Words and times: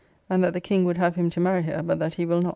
And 0.31 0.43
that 0.43 0.53
the 0.53 0.59
King 0.61 0.83
would 0.85 0.97
have 0.97 1.13
him 1.13 1.29
to 1.29 1.39
marry 1.39 1.61
her, 1.61 1.83
but 1.83 1.99
that 1.99 2.15
he 2.15 2.25
will 2.25 2.41
not. 2.41 2.49